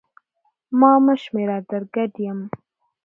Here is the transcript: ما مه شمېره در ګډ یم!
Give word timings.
ما 0.79 0.91
مه 1.05 1.15
شمېره 1.23 1.57
در 1.69 1.81
ګډ 1.95 2.11
یم! 2.25 2.39